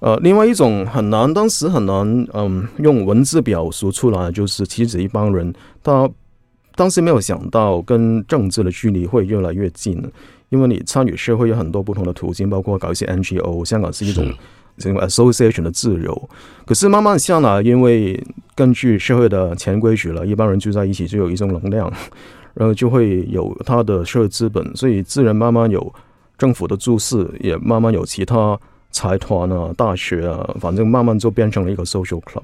[0.01, 6.09] 呃，另外一种很难，当时很难，嗯，用文字表述出来，就是其实一帮人，他
[6.75, 10.03] 当时没有想到跟政治的距离会越来越近，
[10.51, 14.33] 因为你参与社会有很多不同的途径，包括搞一些 NGO，香港是一种。
[14.79, 16.29] 这种 association 的自由，
[16.67, 18.23] 可是慢慢下来，因为
[18.55, 21.91] 根据社会的潜规矩了，一帮人聚在一起就有一种能量，
[22.53, 25.95] 然后就会有他的社会资本，所以自然慢慢有
[26.37, 28.61] 政府的注视，也慢慢有其他
[28.97, 32.43] 财团啊、大学啊，反正慢慢就变成了一个 social club。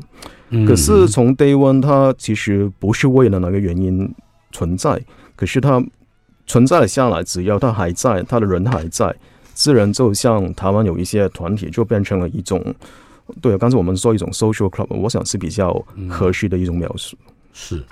[0.51, 4.15] 嗯、可是从 day one，它其实不是为了那个原因
[4.51, 5.01] 存在，
[5.35, 5.83] 可是它
[6.47, 9.17] 存在了下来，只要它还在，它的人还在，
[9.55, 12.63] 自然就像台湾有一些团体，就变成了一种。
[13.41, 15.73] 对，刚才我们说一种 social club，我想是比较
[16.11, 17.17] 合适的一种描述。
[17.25, 17.83] 嗯、是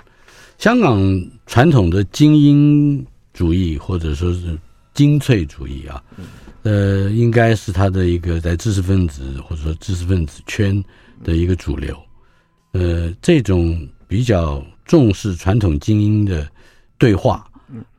[0.59, 1.01] 香港
[1.47, 4.59] 传统的精英主义或者说是
[4.93, 6.03] 精粹主义啊，
[6.63, 10.83] 呃，应该是他的一个在知识分子或者说知识分子圈
[11.25, 11.97] 的一个主流。
[12.73, 16.47] 呃，这种比较重视传统精英的
[16.99, 17.45] 对话，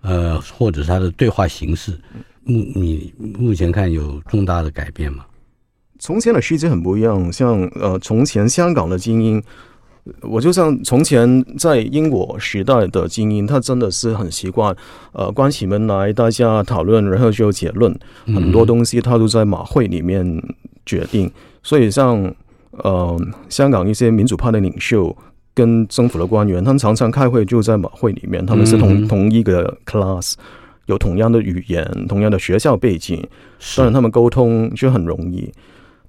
[0.02, 2.00] 呃，或者是他的对话形式，
[2.44, 5.26] 目你目前看有重大的改变吗？
[6.00, 9.44] 从前的世界很不一样，像呃，从前香港的精英，
[10.22, 14.76] 我就像从前在英国时代的精英，他真的是很习惯
[15.12, 20.26] 呃关起门来大家讨论，然后就结论，很多东西他都在马会里面
[20.86, 21.28] 决定。
[21.28, 22.34] 嗯、所以像
[22.72, 23.16] 呃
[23.48, 25.16] 香港一些民主派的领袖
[25.54, 30.34] 跟政府的官员，他们常常开会就在马会里面，他们是同同一个 class，
[30.88, 33.24] 有同样的语言，同样的学校背景，
[33.78, 35.52] 当然他们沟通就很容易。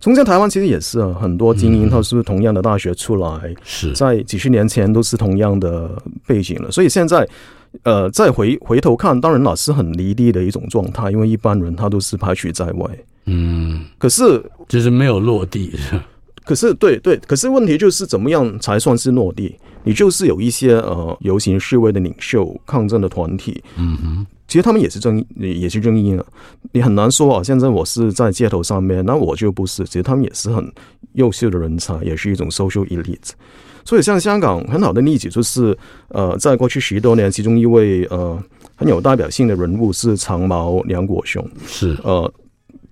[0.02, 5.88] 从前台湾其实也是啊，很多精英他是同样的大学出来，是在几十年前都是同样的
[6.26, 6.68] 背景了。
[6.72, 7.24] 所以现在，
[7.84, 12.90] 呃，再回回头看，当然老师很离地的一种状态，因为一般人他都是排除在外。
[13.26, 15.72] 嗯，可是就是没有落地。
[16.44, 19.54] 可是对对，可是问题就是怎么样才算是落地？
[19.84, 24.26] 你就是有一些呃游行示威的领袖、抗争的团体，嗯哼。
[24.52, 26.22] 其实他们也是精英，也是正义啊。
[26.72, 27.42] 你很难说啊。
[27.42, 29.82] 现在我是在街头上面，那我就不是。
[29.84, 30.70] 其实他们也是很
[31.14, 33.30] 优秀的人才，也是一种 social elite。
[33.82, 35.74] 所以像香港很好的例子就是，
[36.08, 38.38] 呃，在过去十多年，其中一位呃
[38.76, 41.42] 很有代表性的人物是长毛梁国雄。
[41.66, 42.30] 是呃，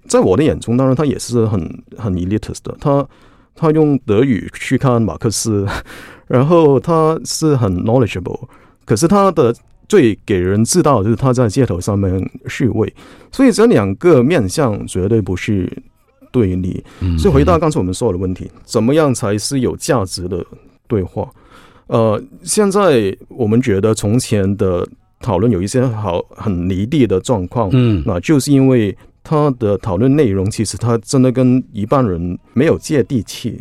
[0.08, 1.60] 在我的眼中，当然他也是很
[1.98, 2.74] 很 elitist 的。
[2.80, 3.06] 他
[3.54, 5.66] 他用德语去看马克思，
[6.26, 8.48] 然后他是很 knowledgeable，
[8.86, 9.54] 可是他的。
[9.90, 12.94] 最给人知道的就是他在街头上面示威，
[13.32, 15.68] 所以这两个面向绝对不是
[16.30, 16.80] 对立。
[17.18, 20.46] 所以回到刚才我们说的问题，怎么样才是有价值的
[20.86, 21.28] 对话？
[21.88, 24.86] 呃，现在我们觉得从前的
[25.20, 33.60] 讨论有一些好很离地的状况，嗯，那就是因为他的讨论内容其实他真的跟一般人没有接地气，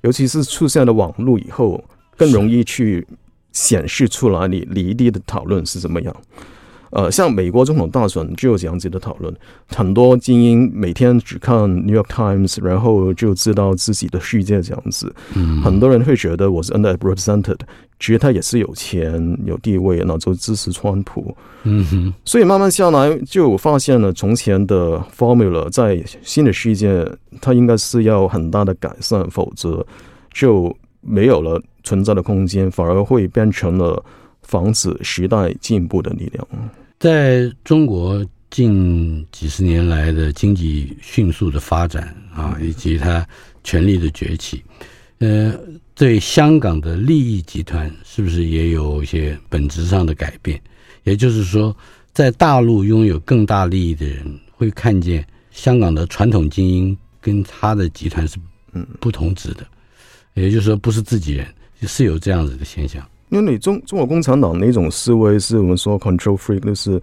[0.00, 1.84] 尤其是出现了网络以后，
[2.16, 3.06] 更容易去。
[3.56, 6.14] 显示出来你离地的讨论是怎么样？
[6.90, 9.34] 呃，像美国总统大选就有这样子的讨论，
[9.68, 15.12] 很多精英每天只看 New York Times，然后就知道自己的世界这样子。
[15.34, 17.58] 嗯，很多人会觉得我是 underrepresented，
[17.98, 21.36] 其实他也是有钱有地位，那就支持川普。
[21.64, 27.04] 嗯哼，所以慢慢下来就发现了从前的 formula 在新的世界，
[27.40, 29.84] 它应该是要很大的改善，否则
[30.32, 31.60] 就没有了。
[31.86, 34.04] 存在的空间反而会变成了
[34.42, 36.46] 防止时代进步的力量。
[36.98, 43.24] 在中国近几十年来的经济迅速的发展啊，以及它
[43.62, 44.62] 权力的崛起，
[45.18, 45.54] 呃，
[45.94, 50.60] 对香港的利益集团是不是也有一些本质上的改变？
[51.04, 51.76] 也就是说，
[52.12, 58.38] 在大陆拥有更大利益的人会看见香港的传统精英跟他的集团是
[58.72, 59.66] 嗯不同质的，
[60.34, 61.46] 也就是说，不是自己人。
[61.82, 67.00] 是有这样子的现象，因为你中中国共产党那种思维是我们说 control freak，就是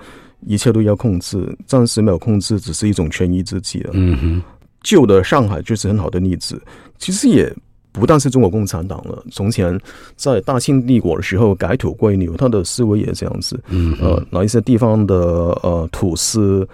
[0.47, 3.91] 一切都要控制，暂时没有控制，只是一种权宜之计了。
[3.93, 4.41] 嗯哼，
[4.81, 6.61] 旧的上海就是很好的例子。
[6.97, 7.53] 其实也
[7.91, 9.79] 不但是中国共产党了，从前
[10.15, 13.61] 在大清帝国的时候改土归流，他的思维也是这样子。
[13.67, 15.15] 嗯，呃，哪一些地方的
[15.61, 16.67] 呃土司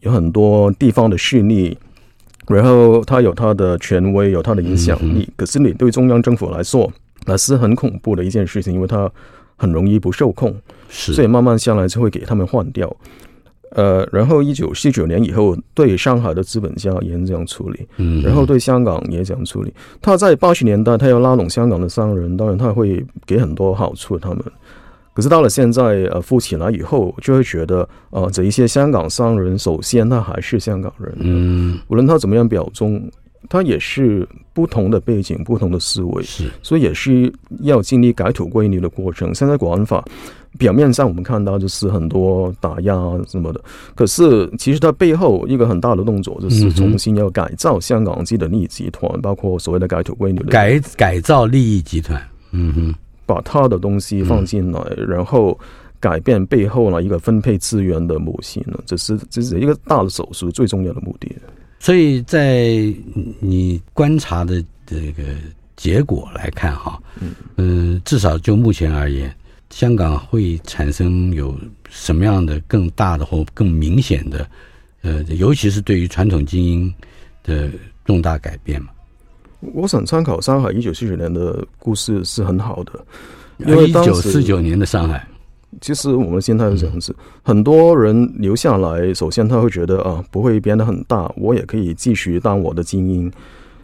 [0.00, 1.76] 有很多地方的势力，
[2.46, 5.24] 然后他有他的权威，有他的影响力。
[5.28, 6.90] 嗯、可是你对中央政府来说，
[7.30, 9.08] 那是很恐怖的一件事情，因为它
[9.56, 10.52] 很容易不受控，
[10.88, 12.94] 是所以慢慢下来就会给他们换掉。
[13.76, 19.72] 呃，然后一九四九年以后，对上海的资本家也这样处理，嗯，然后对香港也这样处理。
[20.02, 24.42] 他在八十年代，他要拉拢香港的商人，当然他会给很多好处他们。
[25.14, 33.00] 可是到了现在，呃，富起来以后，就会觉得，呃，这一些香港商人，首先他还是香港人，嗯，无论他怎么样表忠。
[33.50, 37.30] 他也是不同的背景、不同的思维，是，所以也是
[37.62, 39.34] 要经历改土归流的过程。
[39.34, 40.02] 现在国安法
[40.56, 42.94] 表面上我们看到就是很多打压
[43.26, 43.60] 什么的，
[43.96, 52.94] 可是其实它背后一个很大的动作就是重新要改造香港自己的利益集团，包括所谓的改土归流的改改造利益集团，嗯哼，
[53.26, 55.58] 把他的东西放进来，然后
[55.98, 61.34] 改变背后呢一个分配资源的模型呢，这是这是一个大的手术最重要的目的。
[61.80, 62.94] 所以在
[63.40, 65.22] 你观察的这个
[65.76, 67.02] 结果来看，哈，
[67.56, 69.34] 嗯，至少就目前而言，
[69.70, 74.46] 香港会产生有什么样的更大的或更明显的，
[75.00, 76.94] 呃，尤其是对于传统精英
[77.42, 77.70] 的
[78.04, 78.90] 重大改变嘛？
[79.72, 83.04] 我想参考上海一九四九年的故事是很好的，
[83.56, 85.26] 因为一九四九年的上海。
[85.80, 93.30] 其实我们的心态是这样子，很多人留下来，首先他会觉得啊，不会变得很大，我也可以继续当我的精英。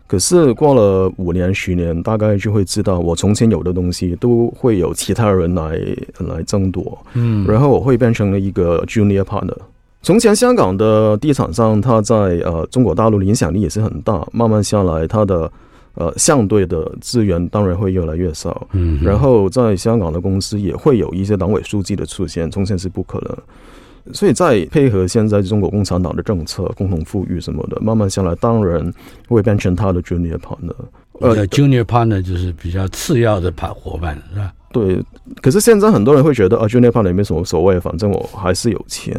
[0.07, 5.79] 可是过了五年、十年，大概就会知道，我从前有的东西都会有其他人来
[6.19, 9.57] 来争夺，嗯，然后我会变成了一个 junior partner。
[10.03, 15.51] 从前香港的地产商，他在呃中国大陆的影响力也是很大，慢慢下来，他的。
[15.97, 28.93] 呃，相对的资源当然会越来越少，嗯，然后在香港的公司也会有一些党委书记的出现，从前是不可能，所以在配合现在中国共产党的政策，共同富裕什么的，慢慢下来，当然
[29.27, 30.75] 会变成他的 junior partner，
[31.21, 34.53] 呃，junior partner 就是比较次要的 partner 伙伴，是吧？
[34.73, 35.03] 对，
[35.41, 39.19] 可是现在很多人会觉得啊，junior partner 也没什么所谓，反正我还是有钱，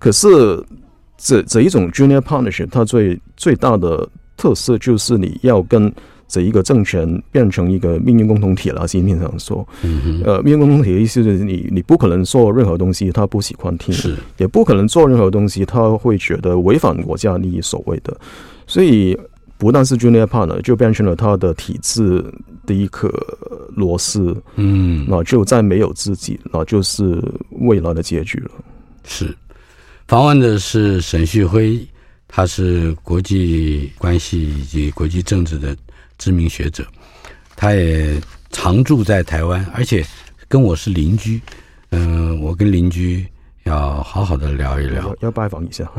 [0.00, 0.26] 可是
[1.16, 4.08] 这这一种 junior partnership，它最最大的。
[4.38, 5.92] 特色就是你要跟
[6.26, 14.14] 这一个政权变成一个命运共同体了，习近平常说，嗯，呃，命运共同体的意思就是你你不可能做任何东西他不喜欢听，是。
[14.36, 18.14] 也不可能做任何东西他会觉得违反国家利益所谓的，
[18.66, 19.18] 所以
[19.56, 22.22] 不但是 junior partner 就变成了他的体制
[22.66, 23.10] 的一颗
[23.74, 27.20] 螺丝，嗯，那就再没有自己，那就是
[27.52, 28.50] 未来的结局了。
[29.04, 29.34] 是，
[30.06, 31.80] 访问的是沈旭辉。
[32.28, 35.76] 他是国际关系以及国际政治的
[36.18, 36.86] 知名学者，
[37.56, 40.06] 他也常住在台湾，而且
[40.46, 41.40] 跟我是邻居。
[41.90, 43.26] 嗯、呃，我跟邻居
[43.64, 45.90] 要好好的聊一聊，要，要拜访一下。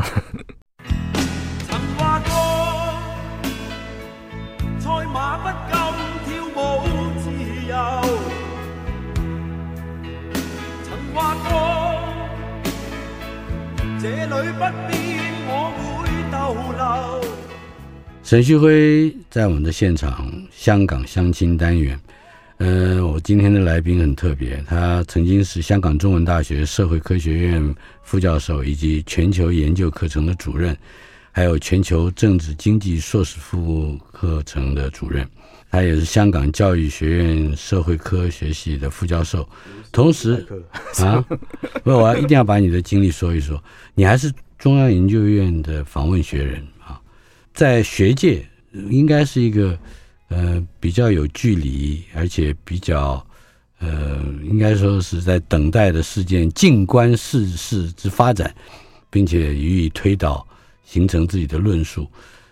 [18.24, 22.00] 沈旭辉在我们的现场，香港相亲单元。
[22.58, 30.78] 嗯，我今天的来宾很特别，他曾经是香港中文大学社会科学院副教授，以及全球研究课程的主任，
[31.32, 35.28] 还有全球政治经济硕士副课程的主任。
[35.72, 39.48] 他也是香港教育学院社会科学系的副教授。
[39.92, 40.46] 同时
[41.00, 41.24] 啊，
[41.84, 43.64] 不，我要一定要把你的经历说一说。
[43.94, 47.00] 你还是中央研究院的访问学人啊。
[47.54, 48.46] 在学界
[48.90, 49.78] 应该是一个
[50.30, 53.26] 呃比较有距离，而且比较
[53.80, 58.54] 呃应该说是在等待的事件，静观世事之发展，
[59.10, 60.48] 并且予以推导，
[60.86, 62.08] 形成自己的论述。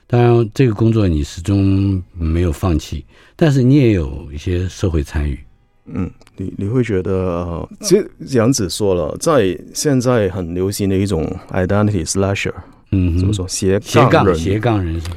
[0.08, 3.04] 当然，这个工作你始终没有放弃，
[3.36, 5.38] 但是你也有一些社会参与。
[5.86, 12.54] 嗯，你你会觉得，其实杨子说了，在现在很流行的一种 identity slasher。
[12.91, 15.12] 嗯，怎么说斜斜杠斜杠人生？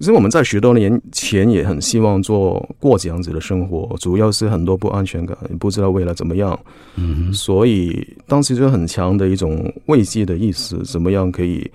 [0.00, 6.58] 其实我们在许多年前也很希望做过这样子的生活，主要是很多不安全感，不知道未来怎么样。
[6.96, 11.70] 嗯，所以当时就很强的一种慰藉的意思，怎么样可以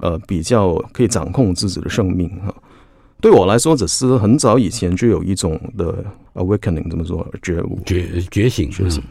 [0.00, 2.54] 呃比较可以掌控自己的生命哈？
[3.20, 9.02] 对我来说，只是很早以前就有一种的 awakening，怎么说觉悟觉觉醒，觉醒。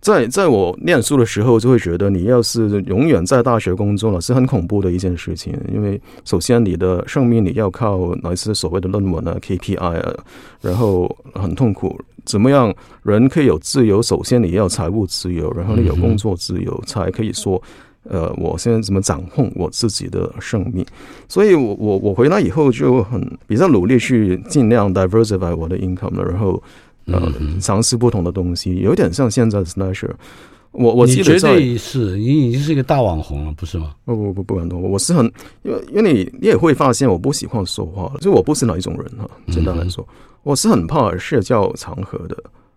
[0.00, 5.52] 在在我念书的时候，就会觉得你要是永远在大学工作了，是很恐怖的一件事情。
[5.74, 10.14] 因为首先你的生命你要靠哪些所谓的论文啊、KPI 啊，
[10.60, 11.98] 然后很痛苦。
[12.24, 14.00] 怎么样人可以有自由？
[14.00, 17.60] 首先你要财务自由，然后你有工作自由，才可以说，
[18.08, 20.84] 呃，我现在怎么掌控我自己的生命？
[21.28, 26.62] 所以我我我回来以后就很比较努力去尽量 diversify 我的 income 了，然后。
[27.08, 30.10] 呃，尝试不同的东西，有点像现在的 slasher。
[30.72, 33.92] 我我记得是你已经是一个大网红了，不是吗？
[34.04, 35.24] 不不不不敢多，我是很
[35.62, 39.30] 因为因为你你也会发现我不喜欢说话，就我不是哪一种人哈。
[39.52, 40.04] 简单来说，
[40.42, 42.36] 我是很怕社交场合的。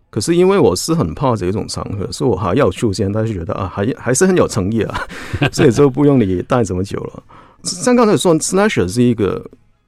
[0.10, 5.01] 可是因为我是很怕这种场合，所以我还要出现，但是觉得啊，还还是很有诚意啊，
[5.51, 7.24] 所以就不用你待这么久了。
[7.64, 9.43] 像刚才说，slasher 是一个。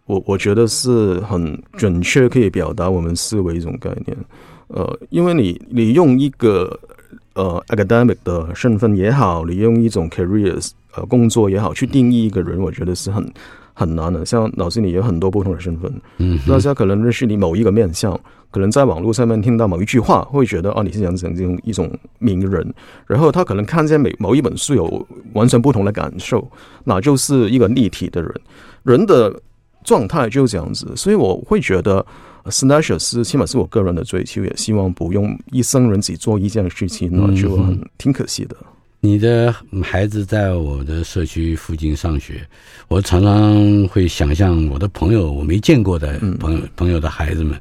[0.07, 4.17] 我我觉得是很准确，可以表达我们思维一种概念。
[4.67, 6.77] 呃，因为你你用一个
[7.33, 13.25] 呃 academic 的身份也好，你用一种 careers 呃工作也好，去定义一个人，我觉得是很
[13.73, 14.25] 很难的。
[14.25, 18.19] 像老师，你有很多不同的身份，嗯，大家可能认识你某一个面相，
[18.51, 22.71] 可能在网络上面听到某一句话，会觉得哦，你是杨子靖一种名人，
[23.07, 26.47] 然后他可能看见每某一本书有完全不同的感受，
[26.83, 28.41] 那就是一个立体的人，
[28.83, 29.33] 人的
[29.83, 32.05] 状态就是这样子，所以我会觉得。
[32.45, 38.55] s n a t c h 是起码是我个人的追求，也希望不用一生人只做一件事情，那就很挺可惜的。
[38.99, 42.43] 你的孩子在我的社区附近上学，
[42.87, 47.55] 我常常会想象我的朋友，我没见过的朋友朋友的孩子们，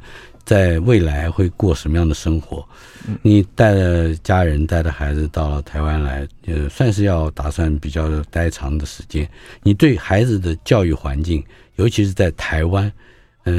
[0.50, 2.66] 在未来会过什么样的生活。
[3.22, 9.28] 你带着家人带着孩子到了台湾来，呃，算是要打算比较待长的时间。
[9.62, 11.40] 你对孩子的教育环境，
[11.76, 12.90] 尤其是在台湾。
[13.44, 13.52] 呃，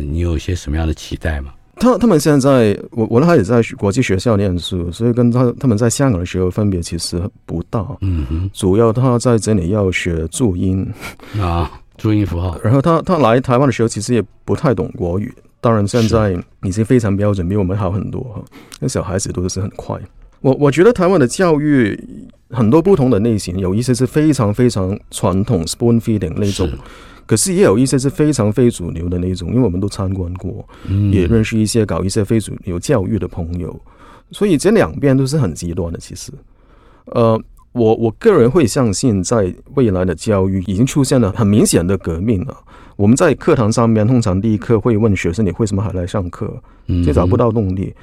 [0.00, 1.54] 你有些什么样的期待吗？
[1.76, 7.82] 他他们现在，我我的孩子在国际学校念书，所以跟他他们在香港的时候分别其实不大。
[8.02, 10.86] 嗯哼，主要他在这里要学注音
[11.40, 12.60] 啊，注音符号。
[12.62, 15.32] 然后他他来台湾的时候，其实也不太懂国语。
[15.64, 18.44] 当然现在已经非常标准，比我们好很多哈。
[18.80, 19.98] 那小孩子都是很快。
[20.42, 21.98] 我我觉得台湾的教育
[22.50, 26.70] 很多不同的类型，有一些是非常非常传统 spoon feeding 那种。
[27.24, 30.68] 可是也有一些是非常非主流的那种，因为我们都参观过，
[31.10, 33.74] 也认识一些搞一些非主流教育的朋友，
[34.32, 35.98] 所以这两边都是很极端的。
[35.98, 36.30] 其实，
[37.06, 37.40] 呃，
[37.72, 42.54] 我我个人会相信，在未来的教育已经出现了很明显的革命了。
[42.96, 46.52] 我们在课堂上面，通常第一课会问学生：“你为什么还来上课？”
[47.04, 47.94] 就找不到动力，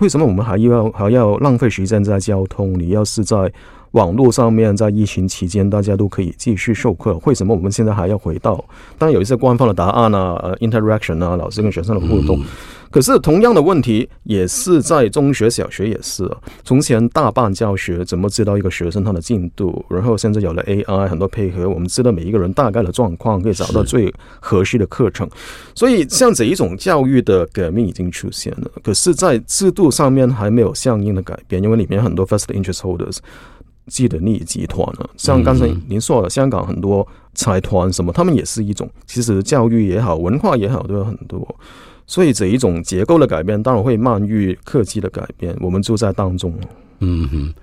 [0.00, 2.78] 为什么我们还要还要浪费时间在交通？
[2.78, 3.52] 你要是在。
[3.92, 8.52] 网络上面在疫情期间，大家都可以继续授课，为什么我们现在还要回到？
[8.98, 12.42] 当然有一些官方的答案啊，呃，interaction 啊，老师跟学生的互动。
[12.88, 16.30] 可是同样的问题也是在中学、小学也是。
[16.62, 19.84] 从前大班教学，怎么知道一个学生他的进度？
[19.90, 25.28] 然后现在有了 AI，很多配合，我们知道每一个人大概的状况，可以找到最合适的课程。
[25.74, 33.18] 所以像这一种教育的革命已经出现了，可是，在制度上面还没有相应的改变，因为里面很多 vested interest holders。
[33.86, 41.56] 既得利益集团了，像刚才您说的，香港很多财团什么，他们也是一种，其实教育也好，文化也好，都有很多。
[42.06, 45.56] 所以这一种结构的改变，当然会慢于科技的改变。
[45.60, 46.54] 我们就在当中。
[47.00, 47.54] 嗯哼，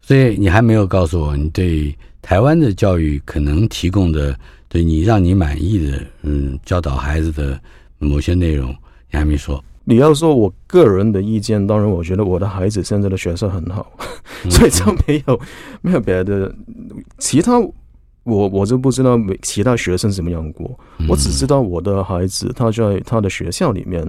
[0.00, 7.60] 所以你还没有告诉我，你对台湾的教育可能提供的，对你让你满意的，嗯，教导孩子的
[7.98, 8.70] 某些内容，
[9.10, 9.62] 你还没说。
[9.88, 13.90] 你要说我个人的意见，当然我觉得我的孩子现在的学生很好，
[14.50, 15.40] 所以就没有
[15.80, 16.54] 没有别的
[17.16, 17.58] 其他，
[18.24, 20.78] 我我就不知道其他学生怎么样过，
[21.08, 24.06] 我只知道我的孩子他在他的学校里面。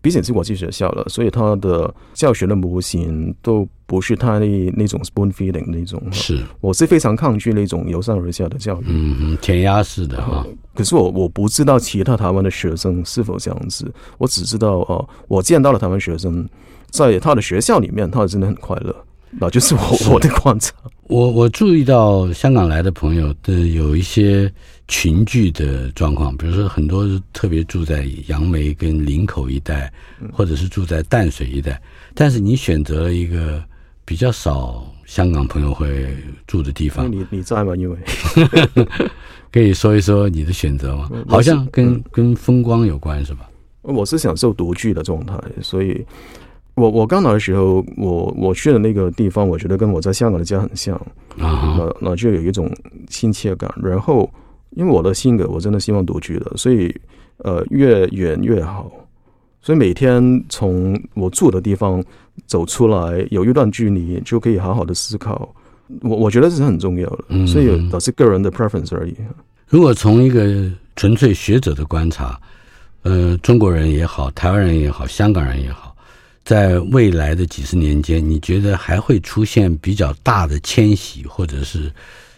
[0.00, 4.46] 毕竟是国际学校了，所以他的教学的模型都不是他的
[4.76, 6.02] 那种 spoon feeding 那种。
[6.12, 10.46] 是，我是非常抗拒那种由上而下的教育，嗯，填鸭式的哈。
[10.74, 16.48] 可是我我不知道其他台湾的学生是否这样子，我只知道哦，我见到了台湾学生
[16.90, 18.94] 在他的学校里面，他真的很快乐。
[19.30, 19.80] 那就是我
[20.14, 20.74] 我的广场。
[21.08, 24.52] 我我注意到香港来的朋友的有一些
[24.88, 29.90] 群聚的状况，比如说很多特别住在杨梅跟林口一带，
[30.32, 31.80] 或者是住在淡水一带。
[32.14, 33.62] 但是你选择了一个
[34.04, 36.14] 比较少香港朋友会
[36.46, 37.10] 住的地方。
[37.10, 37.74] 你你在吗？
[37.74, 37.96] 因为
[39.50, 41.10] 可以说一说你的选择吗？
[41.26, 43.48] 好像跟跟风光有关是吧？
[43.80, 46.04] 我是享受独居的状态，所以。
[46.78, 50.94] 我我刚来的时候，我我去的那个地方，我觉得跟我在香港的家很像
[51.38, 52.70] 啊，那那就有一种
[53.08, 53.68] 亲切感。
[53.82, 54.30] 然后，
[54.70, 56.94] 因为我的性格，我真的希望独居的，所以
[57.38, 58.90] 呃，越远越好。
[59.60, 62.02] 所以每天从我住的地方
[62.46, 65.52] 走出来，有一段距离，就可以好好的思考。
[66.02, 69.14] 我我觉得这是很重要的，所以都是个人的 preference 而已。
[69.66, 72.38] 如果从一个纯粹学者的观察，
[73.02, 75.87] 呃，中国人也好，台湾人也好，香港人也好。
[76.48, 81.92] 在未来的几十年间，你觉得还会出现比较大的迁徙，或者是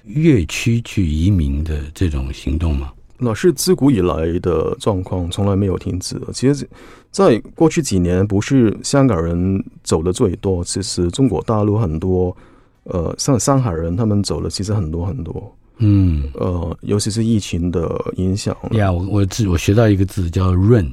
[0.04, 2.92] 越区去移民的这种行动吗？
[3.16, 6.20] 那是自古以来的状况，从来没有停止。
[6.34, 6.68] 其实，
[7.12, 12.36] 在过去几年，不是香港人走的最多，其实中国大陆很多，
[12.82, 15.56] 呃，像上海人他们走的其实很多很多。
[15.78, 18.56] 嗯，呃，尤其是疫情的影响。
[18.72, 20.84] 呀，我我我学到一个字叫润。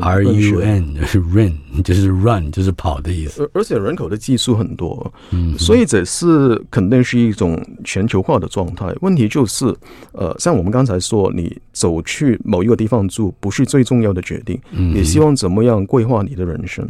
[0.00, 3.42] R U N，run 就是 run，就是跑的意思。
[3.54, 8.92] 而而且人口的基数很多，嗯，所以这是肯定是一种全球化的状态。
[9.00, 9.72] 问题就是，
[10.10, 14.60] 呃，像我们刚才说，你走去某一个地方住，不是最重要的决定。
[14.70, 16.84] 你希望怎么样规划你的人生？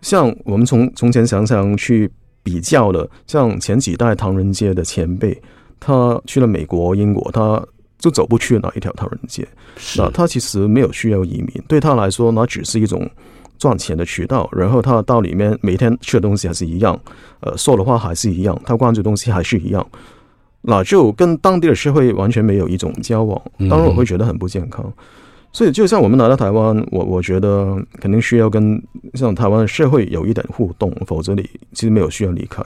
[0.00, 2.10] 像我们从从前常常去
[2.42, 5.40] 比较的，像前几代唐人街的前辈，
[5.78, 7.64] 他去了美国、英国，他。
[8.02, 9.46] 就走不去哪一条唐人街。
[9.96, 13.08] 那他其实没有需要移民，对他来说，那只是一种
[13.58, 14.48] 赚钱的渠道。
[14.52, 16.98] 然后他到里面每天吃的东西还是一样，
[17.40, 19.86] 呃，说的话还是一样，他关注的东西还是一样，
[20.62, 23.40] 那就跟当地的社会完全没有一种交往。
[23.70, 24.92] 当然，我会觉得很不健康。
[25.52, 28.82] 所以，就像我们来到台湾，我我觉得肯定需要跟
[29.14, 31.42] 像台湾的社会有一点互动，否则你
[31.72, 32.62] 其实没有需要离开。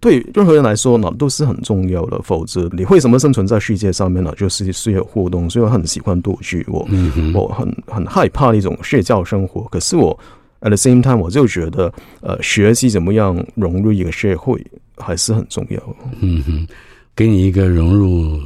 [0.00, 2.20] 对任何人来说呢，都是很重要的。
[2.22, 4.34] 否则你为什么生存在世界上面呢？
[4.36, 5.48] 就是需要互动。
[5.48, 6.86] 所以我很喜欢独居，我
[7.34, 9.62] 我很很害怕那种社交生活。
[9.70, 10.18] 可是我
[10.60, 14.62] at the same time，我就觉得呃，学习怎么样融入一个社会
[14.96, 15.78] 还是很重要。
[16.20, 16.66] 嗯哼。
[17.16, 18.40] 给你一个融入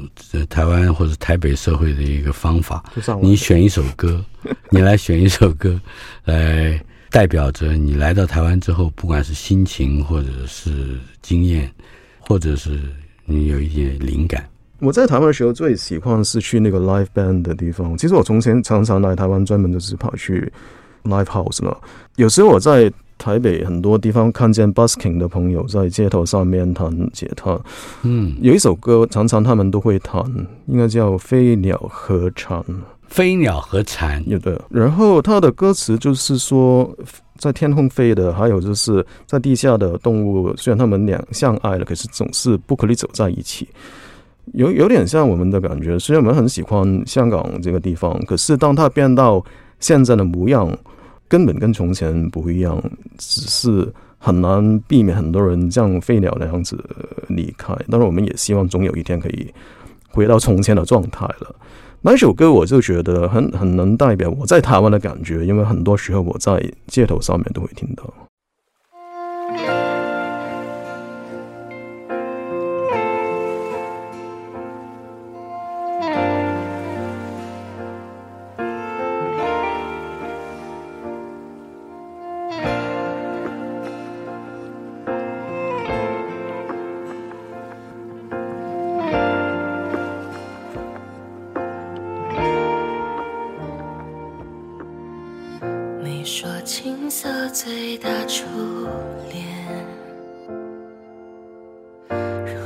[0.51, 2.85] 台湾或者台北社会的一个方法，
[3.23, 4.23] 你选一首歌，
[4.71, 5.81] 你来选一首歌，
[6.25, 6.79] 来
[7.11, 11.71] 代表着你来到台湾之后，不管是心情或者是经验，
[12.21, 12.79] 或者是
[13.25, 14.47] 你有一点灵感。
[14.81, 17.97] 我在台湾的时候最喜欢是去那个 live band 的地方。
[17.97, 20.53] 其实我从前常常来台湾，专门就是跑去
[21.05, 21.75] live house 嘛。
[22.17, 22.93] 有时候我在。
[23.19, 27.61] 台北很多地方看见 busking 的朋友在街头上面弹吉他，
[28.03, 30.25] 嗯，有一首歌常常他们都会弹，
[30.67, 32.61] 应该叫《飞鸟和蝉》。
[33.09, 34.61] 飞鸟和蝉，有的。
[34.71, 36.95] 然后它的歌词就是说，
[37.39, 43.67] 在天空飞的，还有就是在地下的动物，虽然他们俩相爱了，可是总是不可以走在一起。
[44.53, 49.45] 有有点像我们的感觉，虽然我们很喜欢香港这个地方，可是当它变到
[49.81, 50.71] 现在的模样。
[51.29, 52.83] 根本跟从前不一样，
[53.19, 56.83] 只是很难避免很多人像飞鸟那样子
[57.29, 57.75] 离开。
[57.91, 59.53] 但是，我们也希望总有一天可以
[60.11, 61.55] 回到从前的状态了。
[62.01, 68.28] 那首歌我就觉得很很能代表我在台湾的感觉，因为很多时候我在街头上面都会听到。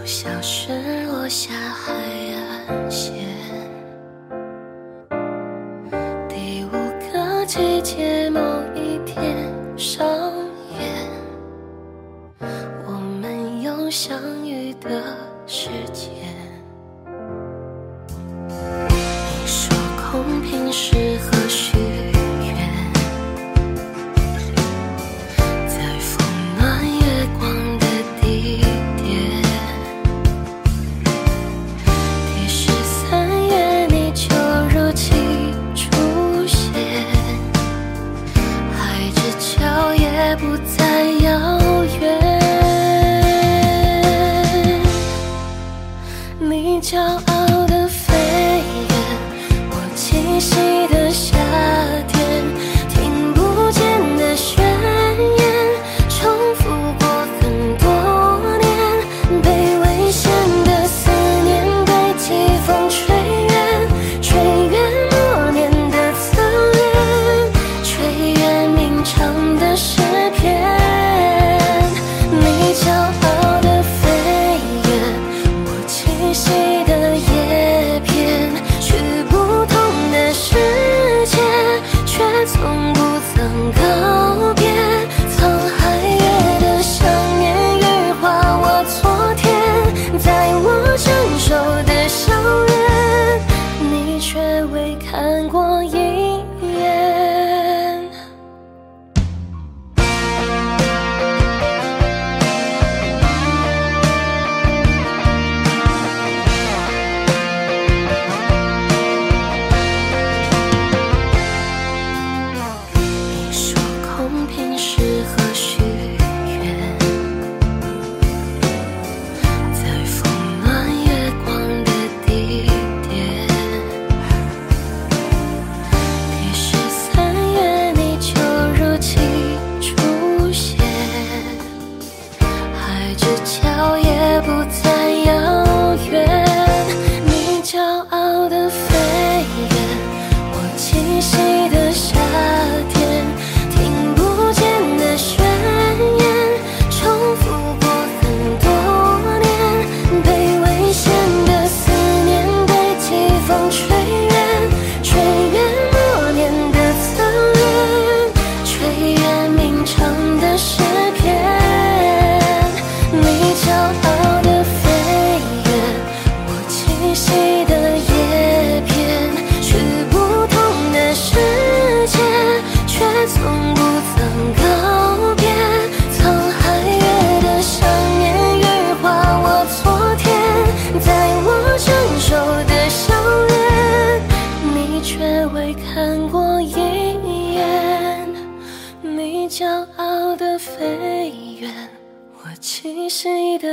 [0.05, 1.93] 像是落下海
[2.67, 3.62] 岸线。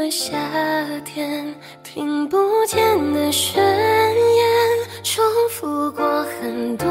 [0.10, 0.36] 夏
[1.06, 1.54] 天
[1.84, 4.46] 听不见的宣言
[5.04, 6.88] 重复过很多